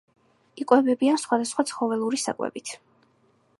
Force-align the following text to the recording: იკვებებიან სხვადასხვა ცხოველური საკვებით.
იკვებებიან 0.63 1.19
სხვადასხვა 1.25 1.67
ცხოველური 1.73 2.21
საკვებით. 2.25 2.75